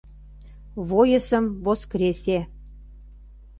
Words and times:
«Войысым 0.89 1.45
воскресе!» 1.65 2.39